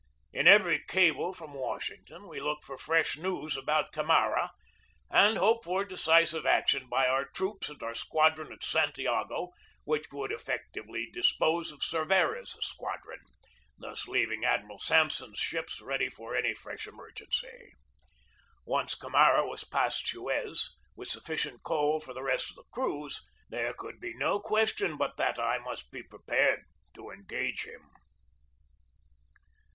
[0.33, 4.49] In every cable from Washington we looked for fresh news about Camara
[5.11, 9.49] and hoped for decisive action by our troops and our squadron at Santiago
[9.83, 13.19] which would effectually dispose of Cervera's squadron,
[13.77, 17.73] thus leaving Admiral Samp son's ships ready for any fresh emergency.
[18.65, 22.55] Once Camara was past Suez, with sufficient coal for the 260 GEORGE DEWEY rest of
[22.55, 26.63] the cruise, there could be no question but that I must be prepared
[26.95, 27.87] to engage him.